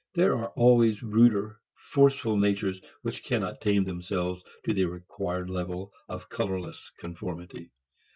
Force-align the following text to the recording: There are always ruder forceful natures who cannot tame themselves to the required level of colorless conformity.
There 0.15 0.35
are 0.35 0.49
always 0.55 1.03
ruder 1.03 1.59
forceful 1.75 2.35
natures 2.35 2.81
who 3.03 3.11
cannot 3.11 3.61
tame 3.61 3.83
themselves 3.83 4.43
to 4.65 4.73
the 4.73 4.85
required 4.85 5.47
level 5.51 5.93
of 6.09 6.27
colorless 6.27 6.91
conformity. 6.97 7.69